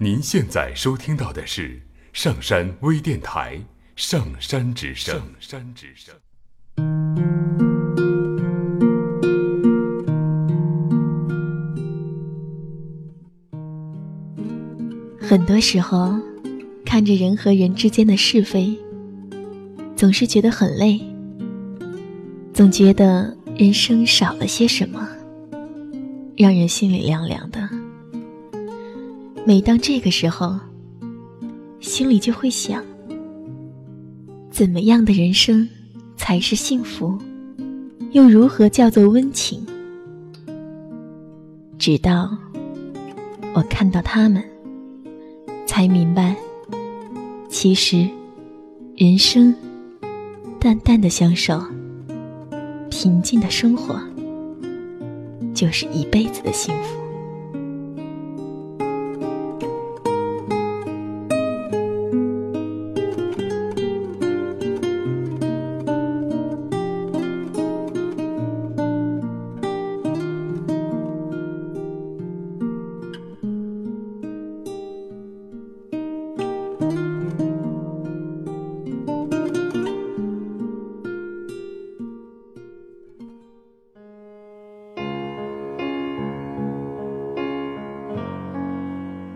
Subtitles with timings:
[0.00, 3.56] 您现在收听到的是上山微电台
[3.96, 5.16] 《上山之声》。
[5.18, 6.14] 上山之声。
[15.18, 16.14] 很多时候，
[16.84, 18.78] 看着人和人之间的是非，
[19.96, 21.00] 总是觉得很累，
[22.54, 25.08] 总觉得人生少了些什么，
[26.36, 27.68] 让人心里凉凉的。
[29.48, 30.60] 每当这个时候，
[31.80, 32.84] 心里就会想：
[34.50, 35.66] 怎么样的人生
[36.18, 37.16] 才是幸福？
[38.10, 39.66] 又如何叫做温情？
[41.78, 42.28] 直到
[43.54, 44.44] 我看到他们，
[45.66, 46.36] 才明白，
[47.48, 48.06] 其实
[48.98, 49.54] 人生
[50.60, 51.58] 淡淡的相守，
[52.90, 53.98] 平静的生活，
[55.54, 56.97] 就是一辈子的幸福。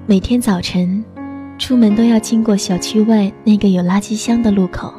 [0.05, 1.03] 每天早晨，
[1.59, 4.93] 出门都要经过小区外那个有垃圾箱的路口，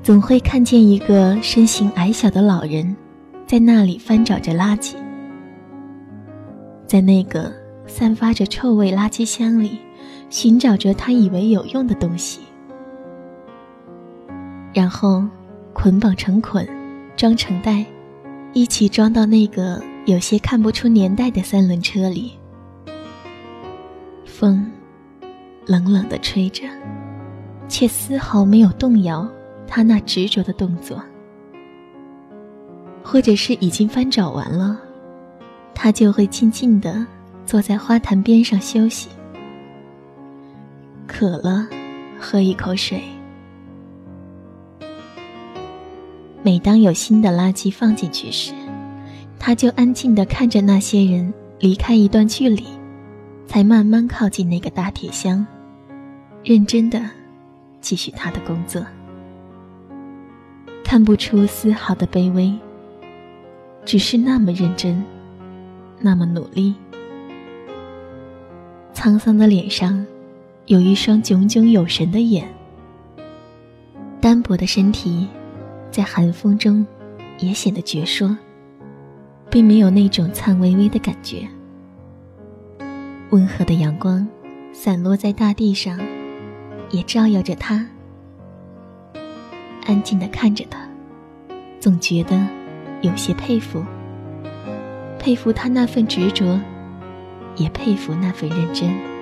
[0.00, 2.94] 总会看见一个身形矮小的老人，
[3.48, 4.94] 在那里翻找着垃圾。
[6.86, 7.52] 在那个
[7.84, 9.80] 散发着臭味垃圾箱里，
[10.30, 12.42] 寻找着他以为有用的东西，
[14.72, 15.26] 然后
[15.72, 16.64] 捆绑成捆，
[17.16, 17.84] 装成袋，
[18.52, 22.34] 一起装到那个有些看不出年代的三轮车里。
[24.36, 24.68] 风
[25.64, 26.64] 冷冷的吹着，
[27.68, 29.28] 却丝毫没有动摇
[29.64, 31.00] 他那执着的动作。
[33.00, 34.76] 或者是已经翻找完了，
[35.72, 37.06] 他就会静静的
[37.46, 39.08] 坐在花坛边上休息。
[41.06, 41.68] 渴了，
[42.18, 43.00] 喝一口水。
[46.42, 48.52] 每当有新的垃圾放进去时，
[49.38, 52.64] 他就安静的看着那些人离开一段距离。
[53.46, 55.46] 才慢慢靠近那个大铁箱，
[56.42, 57.08] 认真的
[57.80, 58.84] 继续他的工作，
[60.82, 62.52] 看不出丝毫的卑微，
[63.84, 65.04] 只是那么认真，
[66.00, 66.74] 那么努力。
[68.94, 70.04] 沧桑的脸上，
[70.66, 72.48] 有一双炯炯有神的眼，
[74.20, 75.28] 单薄的身体，
[75.90, 76.86] 在寒风中
[77.38, 78.34] 也显得矍铄，
[79.50, 81.46] 并没有那种颤巍巍的感觉。
[83.30, 84.26] 温和的阳光
[84.72, 85.98] 散落在大地上，
[86.90, 87.86] 也照耀着他。
[89.86, 90.88] 安静的看着他，
[91.80, 92.46] 总觉得
[93.00, 93.84] 有些佩服，
[95.18, 96.60] 佩服他那份执着，
[97.56, 99.13] 也佩服那份认真。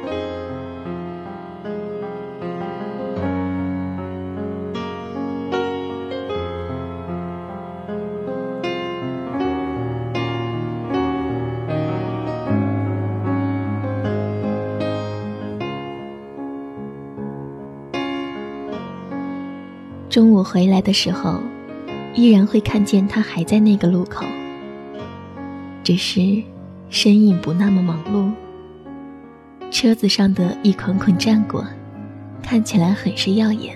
[20.12, 21.40] 中午回来的时候，
[22.14, 24.26] 依然会看见他还在那个路口，
[25.82, 26.20] 只是
[26.90, 28.30] 身影不那么忙碌。
[29.70, 31.64] 车子上的一捆捆战果，
[32.42, 33.74] 看起来很是耀眼，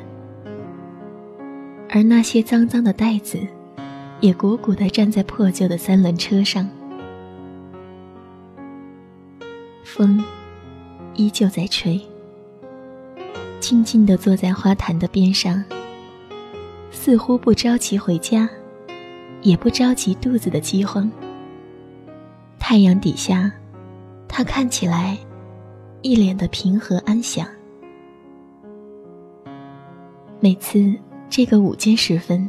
[1.89, 3.39] 而那些脏脏的袋子，
[4.21, 6.69] 也鼓鼓地站在破旧的三轮车上。
[9.85, 10.23] 风
[11.15, 11.99] 依旧在吹，
[13.59, 15.65] 静静地坐在花坛的边上。
[16.97, 18.49] 似乎不着急回家，
[19.43, 21.09] 也不着急肚子的饥荒。
[22.59, 23.53] 太阳底下，
[24.27, 25.17] 他看起来
[26.01, 27.47] 一脸的平和安详。
[30.41, 30.93] 每次
[31.29, 32.49] 这个午间时分，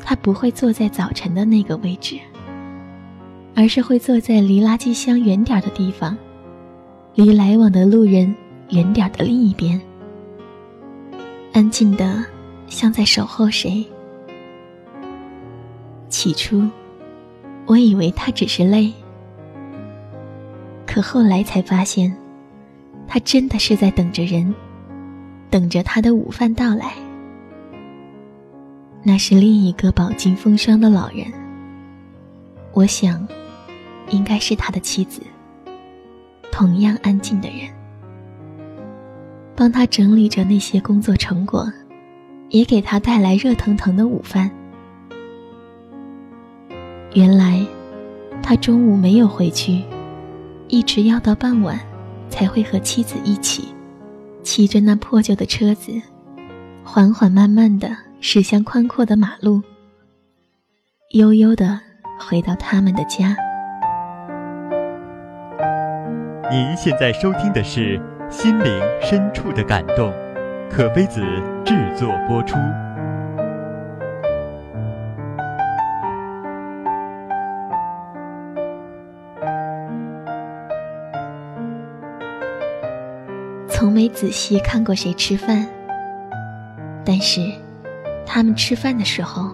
[0.00, 2.18] 他不会坐在早晨的那个位置，
[3.54, 6.16] 而是会坐在离垃圾箱远点的地方，
[7.14, 8.34] 离来往的路人
[8.70, 9.80] 远点的另一边，
[11.52, 12.24] 安静的。
[12.68, 13.84] 像在守候谁？
[16.08, 16.68] 起初，
[17.66, 18.92] 我以为他只是累，
[20.86, 22.16] 可后来才发现，
[23.06, 24.54] 他真的是在等着人，
[25.50, 26.92] 等着他的午饭到来。
[29.02, 31.26] 那是另一个饱经风霜的老人，
[32.72, 33.26] 我想，
[34.10, 35.22] 应该是他的妻子，
[36.50, 37.68] 同样安静的人，
[39.54, 41.70] 帮他整理着那些工作成果，
[42.48, 44.50] 也给他带来热腾腾的午饭。
[47.14, 47.64] 原来，
[48.42, 49.82] 他中午没有回去，
[50.68, 51.78] 一直要到傍晚，
[52.28, 53.68] 才会和妻子一起，
[54.42, 55.92] 骑着那破旧的车子，
[56.84, 59.62] 缓缓慢慢的驶向宽阔的马路，
[61.12, 61.80] 悠悠的
[62.20, 63.36] 回到他们的家。
[66.50, 67.98] 您现在收听的是
[68.30, 70.10] 《心灵深处的感动》，
[70.70, 71.20] 可菲子
[71.64, 72.56] 制作播出。
[83.68, 85.66] 从没仔细看过谁吃饭，
[87.04, 87.40] 但是
[88.26, 89.50] 他们吃饭的时候，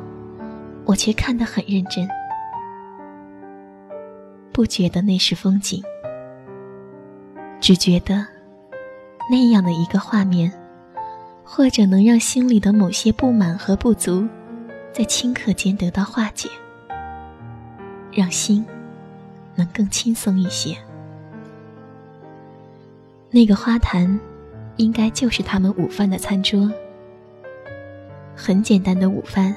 [0.85, 2.09] 我却看得很认真，
[4.53, 5.83] 不觉得那是风景。
[7.61, 8.27] 只觉得，
[9.31, 10.53] 那样的一个画面，
[11.45, 14.27] 或者能让心里的某些不满和不足，
[14.93, 16.49] 在顷刻间得到化解，
[18.13, 18.65] 让心
[19.55, 20.77] 能更轻松一些。
[23.31, 24.19] 那个花坛，
[24.77, 26.71] 应该就是他们午饭的餐桌。
[28.35, 29.55] 很简单的午饭，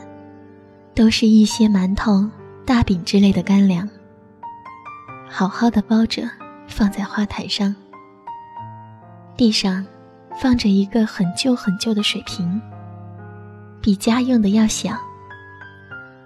[0.94, 2.30] 都是一些馒头、
[2.66, 3.90] 大饼之类的干粮，
[5.30, 6.24] 好好的包着，
[6.68, 7.74] 放在花坛上。
[9.38, 9.86] 地上
[10.40, 12.62] 放着一个很旧很旧的水瓶，
[13.82, 14.92] 比家用的要小。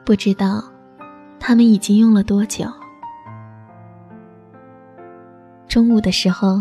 [0.04, 0.64] 不知道
[1.40, 2.66] 他们已经用了多久。
[5.68, 6.60] 中午的时候，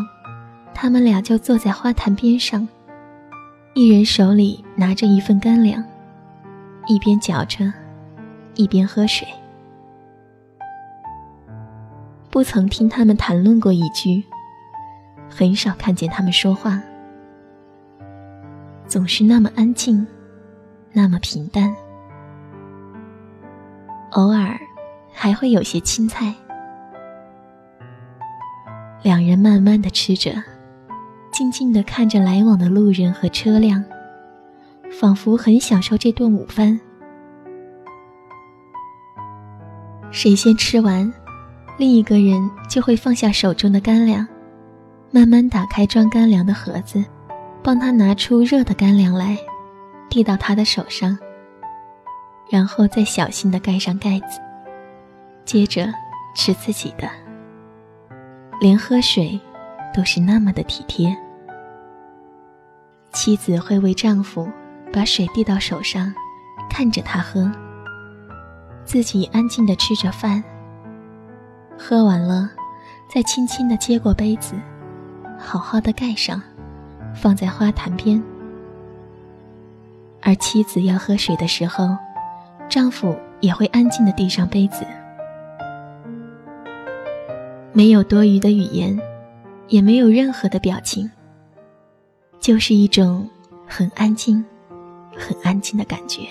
[0.74, 2.68] 他们俩就坐在花坛边上，
[3.74, 5.82] 一人手里拿着一份干粮，
[6.86, 7.72] 一边嚼着，
[8.54, 9.26] 一边喝水。
[12.30, 14.22] 不曾听他们谈论过一句。
[15.30, 16.80] 很少看见他们说话，
[18.88, 20.04] 总是那么安静，
[20.92, 21.72] 那么平淡。
[24.12, 24.58] 偶尔
[25.12, 26.34] 还会有些青菜。
[29.02, 30.42] 两人慢慢的吃着，
[31.30, 33.84] 静静的看着来往的路人和车辆，
[34.98, 36.80] 仿佛很享受这顿午饭。
[40.10, 41.12] 谁先吃完，
[41.76, 44.26] 另一个人就会放下手中的干粮。
[45.10, 47.04] 慢慢打开装干粮的盒子，
[47.62, 49.36] 帮他拿出热的干粮来，
[50.08, 51.18] 递到他的手上，
[52.50, 54.40] 然后再小心的盖上盖子，
[55.44, 55.92] 接着
[56.34, 57.08] 吃自己的。
[58.60, 59.38] 连喝水
[59.94, 61.16] 都是那么的体贴。
[63.12, 64.48] 妻子会为丈夫
[64.92, 66.12] 把水递到手上，
[66.70, 67.50] 看着他喝，
[68.84, 70.42] 自己安静的吃着饭。
[71.78, 72.50] 喝完了，
[73.08, 74.54] 再轻轻的接过杯子。
[75.38, 76.42] 好好的盖上，
[77.20, 78.22] 放在花坛边。
[80.22, 81.96] 而妻子要喝水的时候，
[82.68, 84.86] 丈夫也会安静的递上杯子。
[87.72, 88.98] 没有多余的语言，
[89.68, 91.10] 也没有任何的表情，
[92.40, 93.28] 就是一种
[93.66, 94.44] 很安静、
[95.16, 96.22] 很安静的感觉。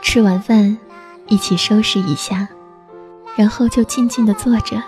[0.00, 0.78] 吃完饭，
[1.26, 2.48] 一起收拾一下，
[3.36, 4.82] 然后就静静的坐着，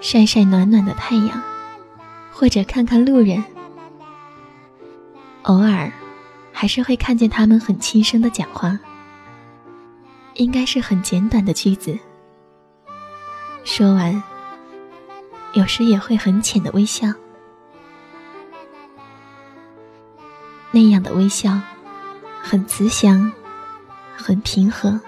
[0.00, 1.40] 晒晒暖暖的太阳，
[2.32, 3.42] 或者看看路人。
[5.42, 5.92] 偶尔，
[6.52, 8.76] 还是会看见他们很轻声的讲话，
[10.34, 11.96] 应该是很简短的句子。
[13.66, 14.22] 说完，
[15.52, 17.12] 有时也会很浅的微笑，
[20.70, 21.60] 那样的微笑，
[22.40, 23.30] 很慈祥。
[24.18, 24.98] 很平和，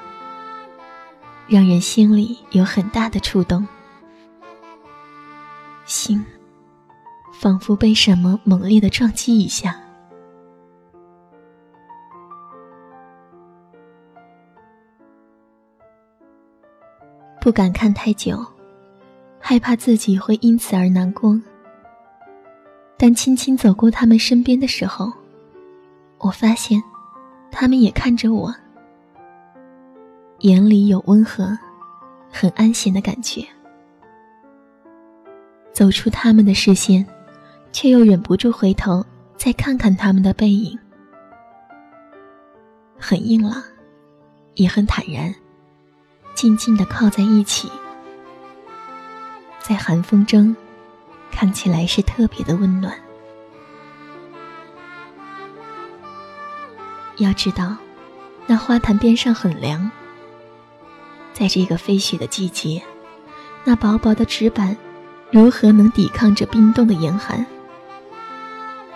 [1.47, 3.67] 让人心里有很大的触动，
[5.87, 6.25] 心
[7.33, 9.88] 仿佛被什么猛烈的撞击一下。
[17.49, 18.45] 不敢看太久，
[19.41, 21.41] 害怕自己会因此而难过。
[22.99, 25.11] 但轻轻走过他们身边的时候，
[26.19, 26.79] 我发现，
[27.51, 28.55] 他们也看着我。
[30.41, 31.59] 眼里有温和、
[32.31, 33.43] 很安闲的感觉。
[35.73, 37.03] 走出他们的视线，
[37.73, 39.03] 却又忍不住回头
[39.39, 40.79] 再看看他们的背影，
[42.99, 43.63] 很硬朗，
[44.57, 45.35] 也很坦然，
[46.39, 47.69] 静静的靠在一起，
[49.59, 50.55] 在寒风中，
[51.33, 52.95] 看起来是特别的温暖。
[57.17, 57.77] 要知道，
[58.47, 59.91] 那花坛边上很凉，
[61.33, 62.81] 在这个飞雪的季节，
[63.65, 64.77] 那薄薄的纸板，
[65.33, 67.45] 如何能抵抗着冰冻的严寒？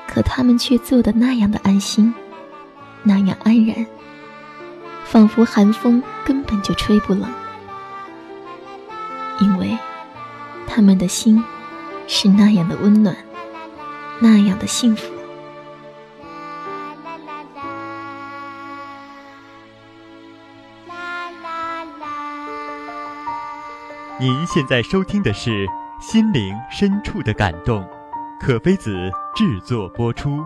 [0.07, 2.15] 可他们却做的那样的安心，
[3.03, 3.85] 那样安然，
[5.13, 7.31] 仿佛寒风根本就吹不冷，
[9.41, 9.77] 因为
[10.67, 11.45] 他们的心
[12.09, 13.15] 是那样的温暖，
[14.21, 15.13] 那样的幸福。
[24.19, 25.67] 您现在收听的是
[26.01, 27.83] 《心灵深处的感动》，
[28.41, 30.43] 可菲子制作播出。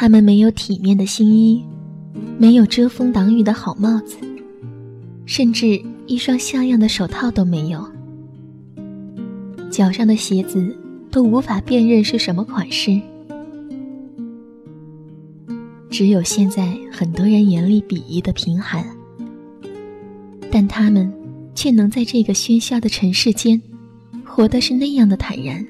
[0.00, 1.60] 他们没有体面的新衣，
[2.38, 4.16] 没有遮风挡雨的好帽子，
[5.26, 7.84] 甚至一双像样的手套都没有，
[9.72, 10.72] 脚上的鞋子
[11.10, 13.00] 都无法辨认是什么款式。
[15.90, 18.86] 只有现在很多人眼里鄙夷的贫寒，
[20.48, 21.12] 但他们
[21.56, 23.60] 却能在这个喧嚣的尘世间，
[24.24, 25.66] 活的是那样的坦然，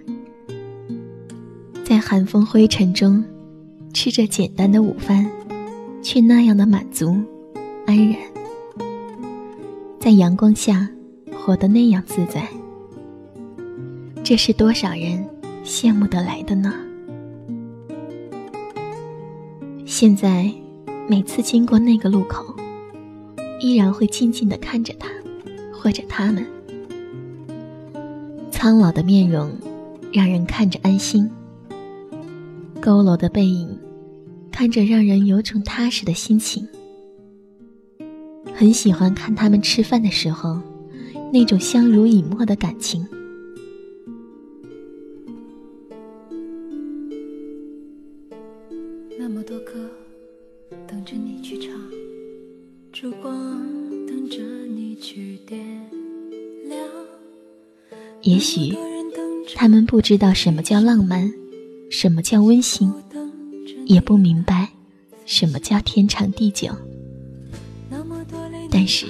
[1.83, 3.25] 在寒风灰尘中，
[3.93, 5.29] 吃着简单的午饭，
[6.03, 7.17] 却那样的满足、
[7.87, 8.17] 安然，
[9.99, 10.89] 在阳光下
[11.33, 12.49] 活得那样自在，
[14.23, 15.27] 这是多少人
[15.65, 16.73] 羡慕得来的呢？
[19.85, 20.53] 现在，
[21.09, 22.55] 每次经过那个路口，
[23.61, 25.09] 依然会静静的看着他，
[25.73, 26.47] 或者他们。
[28.51, 29.51] 苍老的面容，
[30.13, 31.29] 让人看着安心；
[32.89, 33.69] 佝偻的背影，
[34.51, 36.67] 看着让人有种踏实的心情。
[38.55, 40.59] 很喜欢看他们吃饭的时候，
[41.31, 43.07] 那种相濡以沫的感情。
[49.19, 49.75] 那么多歌
[50.87, 51.71] 等着你去唱，
[52.91, 53.37] 烛光
[54.07, 55.61] 等着你去点
[56.67, 56.81] 亮
[58.23, 58.75] 也许
[59.55, 61.31] 他们不知道什么叫浪漫，
[61.91, 62.93] 什么叫温馨，
[63.87, 64.69] 也不明白
[65.25, 66.71] 什么叫天长地久。
[68.71, 69.07] 但是，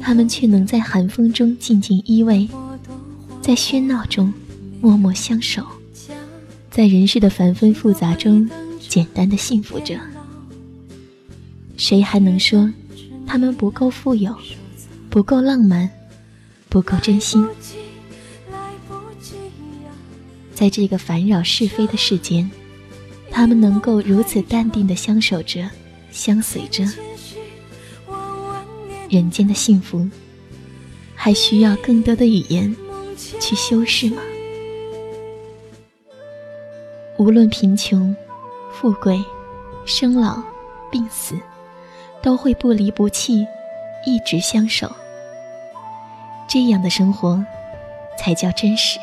[0.00, 2.48] 他们却能在寒风中静静依偎，
[3.40, 4.32] 在喧闹中
[4.80, 5.64] 默默相守，
[6.70, 9.98] 在人世的繁纷复杂中简单的幸福着。
[11.76, 12.70] 谁还能说
[13.26, 14.36] 他们不够富有，
[15.08, 15.90] 不够浪漫，
[16.68, 17.44] 不够真心？
[20.64, 22.50] 在这个烦扰是非的世间，
[23.30, 25.68] 他们能够如此淡定的相守着、
[26.10, 26.82] 相随着，
[29.10, 30.08] 人间的幸福，
[31.14, 32.74] 还需要更多的语言
[33.38, 34.22] 去修饰吗？
[37.18, 38.16] 无论贫穷、
[38.72, 39.22] 富贵、
[39.84, 40.42] 生老、
[40.90, 41.38] 病死，
[42.22, 43.46] 都会不离不弃，
[44.06, 44.90] 一直相守。
[46.48, 47.44] 这样的生活，
[48.18, 48.98] 才叫真实。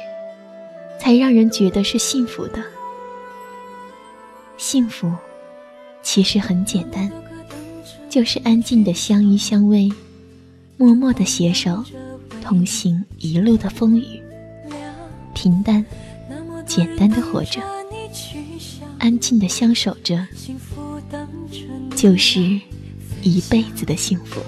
[1.02, 2.64] 才让人觉得是幸福的。
[4.56, 5.12] 幸福，
[6.04, 7.12] 其实很简单，
[8.08, 9.92] 就是安静的相依相偎，
[10.78, 11.84] 默默的携手，
[12.44, 14.22] 同行一路的风雨，
[15.34, 15.84] 平淡、
[16.68, 17.60] 简单的活着，
[19.00, 20.28] 安静的相守着，
[21.96, 22.42] 就是
[23.24, 24.40] 一辈子的幸福。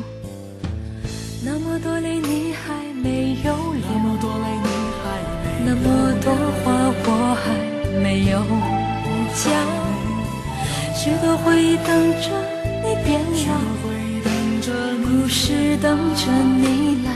[6.25, 6.71] 那么多话
[7.05, 7.45] 我还
[8.01, 8.39] 没有
[9.35, 9.43] 讲，
[10.95, 11.87] 许多回忆等
[12.21, 12.25] 着
[12.81, 13.51] 你变老，
[15.03, 17.11] 故事等着你来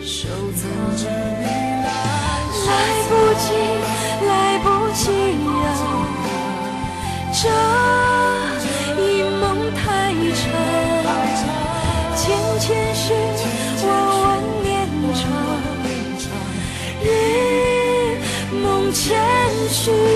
[0.00, 0.62] 收藏。
[2.64, 2.70] 来
[3.08, 3.44] 不及，
[4.28, 4.30] 来
[4.62, 5.66] 不及呀，
[19.84, 20.11] 是